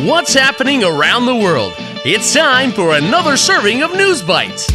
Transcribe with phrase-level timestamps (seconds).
[0.00, 1.74] What's happening around the world?
[2.02, 4.66] It's time for another serving of News Bites.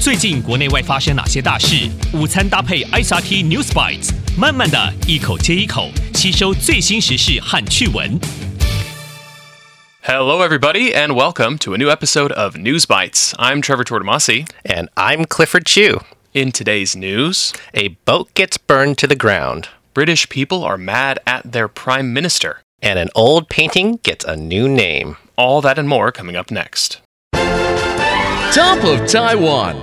[0.00, 1.90] 最近国内外发生哪些大事？
[2.12, 8.20] 午餐搭配 ICRT News Bites，慢慢的一口接一口吸收最新时事和趣闻。
[10.02, 13.34] Hello, everybody, and welcome to a new episode of News Bites.
[13.38, 14.46] I'm Trevor Tortomasi.
[14.64, 16.02] And I'm Clifford Chu.
[16.32, 19.70] In today's news, a boat gets burned to the ground.
[19.92, 24.68] British people are mad at their prime minister and an old painting gets a new
[24.68, 25.16] name.
[25.36, 27.00] All that and more coming up next.
[27.32, 29.82] Top of Taiwan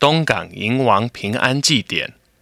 [0.00, 1.84] Donggang Yingwang Ping An Ji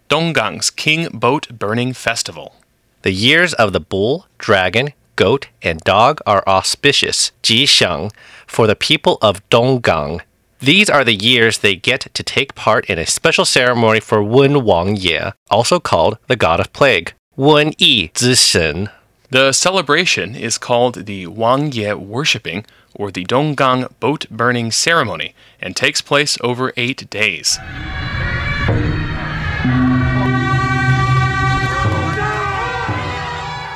[0.09, 2.55] Donggang's King Boat Burning Festival.
[3.03, 8.11] The years of the bull, dragon, goat, and dog are auspicious, Ji Sheng,
[8.47, 10.21] for the people of Donggang.
[10.59, 14.63] These are the years they get to take part in a special ceremony for Wen
[14.63, 15.19] Wang Ye,
[15.51, 18.89] also called the god of plague, Wen Yi Zishen,
[19.31, 25.75] the celebration is called the Wang Ye Worshipping, or the Donggang Boat Burning Ceremony, and
[25.75, 27.57] takes place over eight days.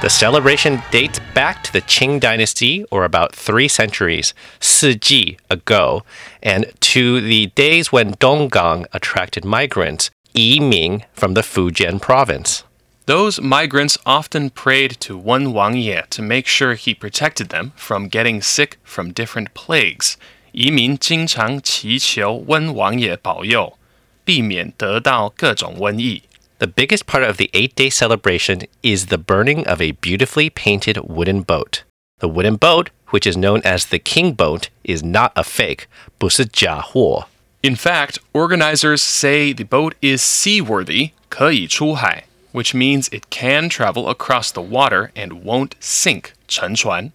[0.02, 6.04] The celebration dates back to the Qing dynasty, or about three centuries, Siji ago,
[6.42, 12.64] and to the days when Donggang attracted migrants, Yiming from the Fujian province.
[13.09, 18.09] Those migrants often prayed to Wen Wang Ye to make sure he protected them from
[18.09, 20.15] getting sick from different plagues.
[20.53, 23.77] 移民经常祈求温王爷保佑，
[24.25, 26.23] 避免得到各种瘟疫。
[26.59, 30.99] The biggest part of the eight day celebration is the burning of a beautifully painted
[31.09, 31.83] wooden boat.
[32.21, 37.27] The wooden boat, which is known as the king boat, is not a fake, 不是假货.
[37.61, 44.53] In fact, organizers say the boat is seaworthy, 可以出海, which means it can travel across
[44.53, 47.13] the water and won't sink, 沉船.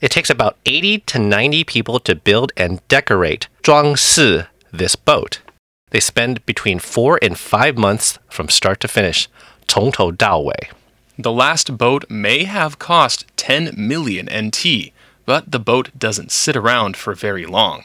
[0.00, 5.40] It takes about 80 to 90 people to build and decorate 装饰 this boat.
[5.90, 9.28] They spend between four and five months from start to finish,
[9.66, 10.70] 从头到尾.
[11.18, 14.92] The last boat may have cost 10 million NT,
[15.26, 17.82] but the boat doesn't sit around for very long.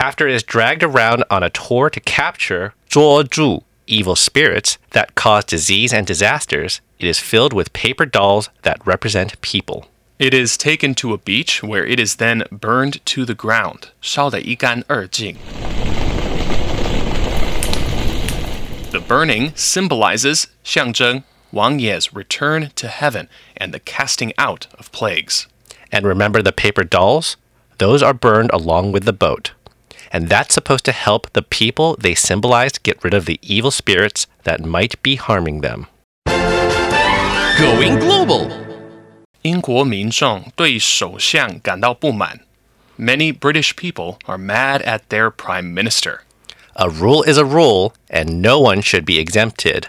[0.00, 5.44] After it is dragged around on a tour to capture 捉住 evil spirits that cause
[5.44, 9.86] disease and disasters, it is filled with paper dolls that represent people.
[10.18, 13.88] It is taken to a beach where it is then burned to the ground.
[14.00, 15.36] 烧得一干二净.
[18.92, 25.46] The burning symbolizes 象征 Wang Ye's return to heaven and the casting out of plagues.
[25.90, 27.36] And remember the paper dolls?
[27.78, 29.52] Those are burned along with the boat.
[30.10, 34.26] And that's supposed to help the people they symbolized get rid of the evil spirits
[34.44, 35.86] that might be harming them.
[37.58, 38.50] Going global.
[39.42, 42.40] 英国民众对首相感到不满.
[42.96, 46.20] Many British people are mad at their prime minister.
[46.74, 49.86] A rule is a rule, and no one should be exempted.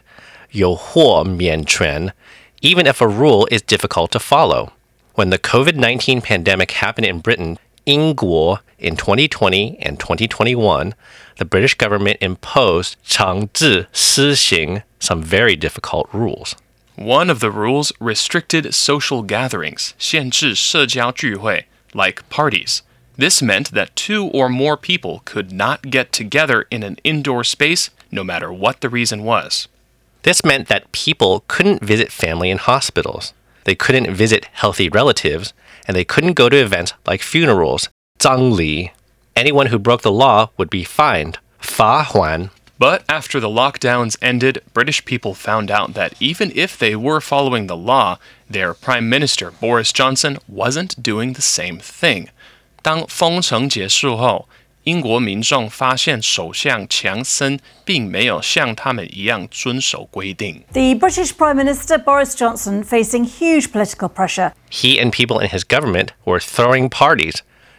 [0.52, 2.14] 有祸免权,
[2.62, 4.72] even if a rule is difficult to follow.
[5.16, 10.94] When the COVID 19 pandemic happened in Britain, 英国 in 2020 and 2021,
[11.38, 16.56] the British government imposed 强制施行 some very difficult rules.
[16.96, 22.82] One of the rules restricted social gatherings, 限制社交聚会, like parties.
[23.18, 27.90] This meant that two or more people could not get together in an indoor space,
[28.12, 29.68] no matter what the reason was.
[30.24, 33.34] This meant that people couldn't visit family in hospitals.
[33.66, 35.54] They couldn't visit healthy relatives,
[35.88, 38.92] and they couldn't go to events like funerals, 葬礼.
[39.36, 42.50] Anyone who broke the law would be fined, 罚款.
[42.80, 47.68] But after the lockdowns ended, British people found out that even if they were following
[47.68, 48.18] the law,
[48.50, 52.30] their Prime Minister Boris Johnson wasn't doing the same thing.
[52.82, 54.48] 当封城结束后，
[54.84, 60.64] 英国民众发现首相强森并没有像他们一样遵守规定。
[60.74, 64.52] The British Prime Minister Boris Johnson facing huge political pressure.
[64.70, 67.38] He and people in his government were throwing parties,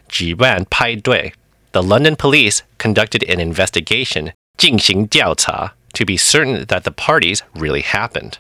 [0.09, 1.33] 举办派对.
[1.73, 8.39] The London police conducted an investigation, 进行调查, to be certain that the parties really happened.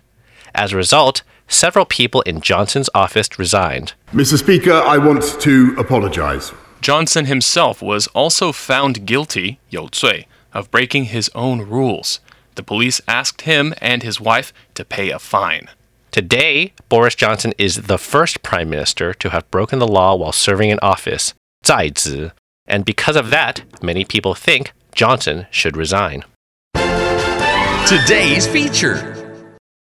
[0.52, 3.94] As a result, several people in Johnson's office resigned.
[4.12, 4.38] Mr.
[4.38, 6.52] Speaker, I want to apologise.
[6.81, 12.20] Johnson himself was also found guilty, 有罪, of breaking his own rules.
[12.55, 15.69] The police asked him and his wife to pay a fine.
[16.12, 20.70] Today, Boris Johnson is the first prime minister to have broken the law while serving
[20.70, 21.34] in office,
[21.69, 22.32] 在职,
[22.66, 26.22] and because of that, many people think Johnson should resign.
[27.87, 29.02] Today's feature.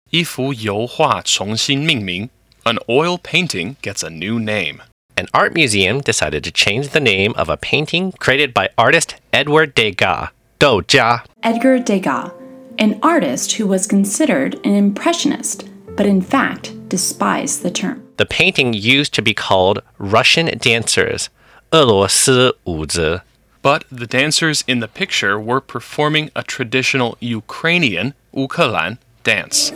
[0.10, 2.30] 一幅油画重新命名.
[2.64, 4.80] An oil painting gets a new name.
[5.20, 9.76] an art museum decided to change the name of a painting created by artist Edward
[9.76, 10.30] Degas,
[10.60, 11.26] Dou Jia.
[11.44, 12.32] Edgar Degas,
[12.78, 15.68] an artist who was considered an impressionist,
[15.98, 18.02] but in fact despised the term.
[18.16, 21.30] The painting used to be called Russian Dancers,
[21.74, 23.22] 俄罗斯舞子.
[23.62, 29.72] But the dancers in the picture were performing a traditional Ukrainian, Ukhalan, dance.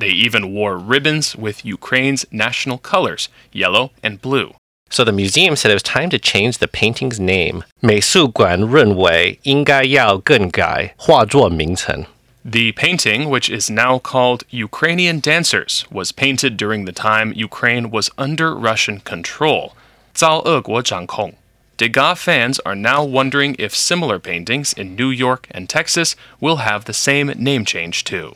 [0.00, 4.54] They even wore ribbons with Ukraine's national colors, yellow and blue.
[4.90, 7.62] So the museum said it was time to change the painting's name.
[7.78, 12.04] 美术馆认为应该要更改画作名称。
[12.44, 18.10] The painting, which is now called Ukrainian Dancers, was painted during the time Ukraine was
[18.16, 19.74] under Russian control.
[20.14, 21.34] 遭俄国掌控.
[21.76, 26.84] Degas fans are now wondering if similar paintings in New York and Texas will have
[26.84, 28.34] the same name change too.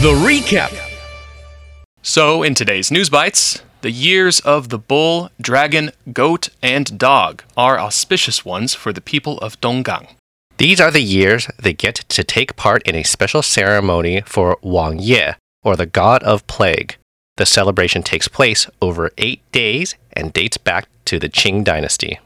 [0.00, 0.72] The recap.
[2.02, 7.78] So, in today's News Bites, the years of the bull, dragon, goat, and dog are
[7.78, 10.08] auspicious ones for the people of Donggang.
[10.57, 14.99] These are the years they get to take part in a special ceremony for Wang
[14.99, 16.95] Ye, or the god of plague.
[17.35, 22.19] The celebration takes place over eight days and dates back to the Qing dynasty.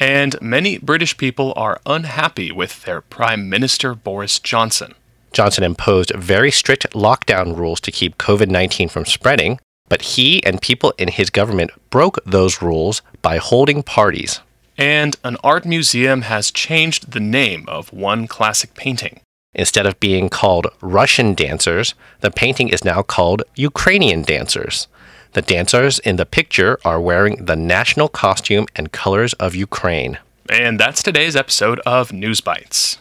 [0.00, 4.94] And many British people are unhappy with their Prime Minister Boris Johnson.
[5.32, 9.58] Johnson imposed very strict lockdown rules to keep COVID 19 from spreading,
[9.88, 14.40] but he and people in his government broke those rules by holding parties
[14.77, 19.21] And an art museum has changed the name of one classic painting.
[19.53, 24.87] Instead of being called Russian dancers, the painting is now called Ukrainian dancers.
[25.33, 30.19] The dancers in the picture are wearing the national costume and colors of Ukraine.
[30.49, 32.97] And that's today's episode of News Bites.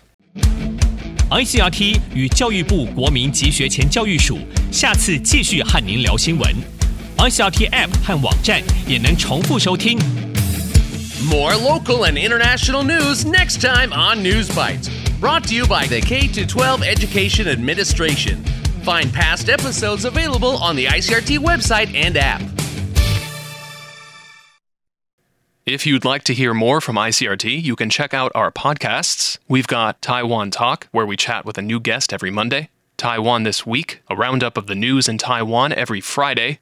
[1.31, 4.39] ICRT 与教育部国民及学前教育署
[4.71, 6.55] 下次继续和您聊新闻。
[7.19, 9.99] ICRT App 和网站也能重复收听。
[11.28, 14.90] more local and international news next time on News Bites.
[15.20, 18.44] Brought to you by the K 12 Education Administration.
[18.84, 22.42] Find past episodes available on the ICRT website and app.
[25.64, 29.38] If you'd like to hear more from ICRT, you can check out our podcasts.
[29.48, 33.64] We've got Taiwan Talk, where we chat with a new guest every Monday, Taiwan This
[33.64, 36.62] Week, a roundup of the news in Taiwan every Friday,